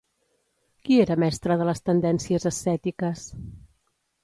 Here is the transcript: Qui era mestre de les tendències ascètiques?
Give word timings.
Qui 0.87 0.97
era 1.01 1.17
mestre 1.25 1.59
de 1.61 1.67
les 1.69 1.85
tendències 1.91 2.51
ascètiques? 2.53 3.29